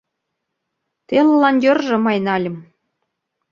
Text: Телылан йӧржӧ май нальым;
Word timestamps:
Телылан 1.07 1.55
йӧржӧ 1.63 1.95
май 2.05 2.17
нальым; 2.27 2.57